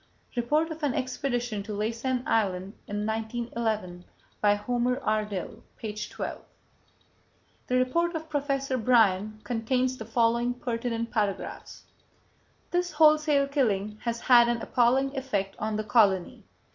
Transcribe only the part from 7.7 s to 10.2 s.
report of Professor Bryan contains the